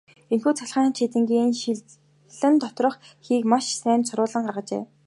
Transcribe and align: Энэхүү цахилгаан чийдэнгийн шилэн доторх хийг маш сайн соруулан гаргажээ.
Энэхүү 0.31 0.53
цахилгаан 0.59 0.95
чийдэнгийн 0.97 1.51
шилэн 1.61 2.53
доторх 2.61 2.95
хийг 3.25 3.43
маш 3.51 3.65
сайн 3.81 4.01
соруулан 4.09 4.43
гаргажээ. 4.47 4.83